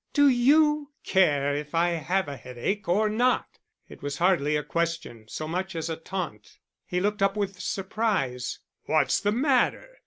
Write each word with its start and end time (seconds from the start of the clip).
"Do 0.13 0.27
you 0.29 0.93
care 1.03 1.53
if 1.55 1.75
I 1.75 1.89
have 1.89 2.27
a 2.27 2.35
headache 2.35 2.87
or 2.89 3.07
not?" 3.07 3.59
It 3.87 4.01
was 4.01 4.17
hardly 4.17 4.55
a 4.55 4.63
question 4.63 5.27
so 5.27 5.47
much 5.47 5.75
as 5.75 5.91
a 5.91 5.95
taunt. 5.95 6.57
He 6.87 6.99
looked 6.99 7.21
up 7.21 7.37
with 7.37 7.59
surprise. 7.59 8.57
"What's 8.87 9.19
the 9.19 9.31
matter?" 9.31 9.99